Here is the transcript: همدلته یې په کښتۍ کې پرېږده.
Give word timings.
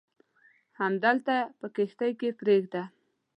همدلته 0.79 1.35
یې 1.39 1.49
په 1.59 1.67
کښتۍ 1.75 2.11
کې 2.19 2.29
پرېږده. 2.39 2.83